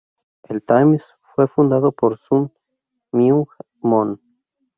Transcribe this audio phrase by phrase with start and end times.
[0.49, 2.51] El "Times" fue fundado por Sun
[3.11, 3.45] Myung
[3.83, 4.19] Moon.